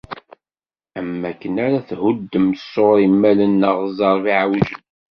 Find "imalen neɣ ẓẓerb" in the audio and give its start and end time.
3.07-4.25